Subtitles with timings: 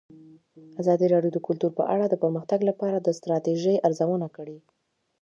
[0.81, 4.57] ازادي راډیو د کلتور په اړه د پرمختګ لپاره د ستراتیژۍ ارزونه کړې.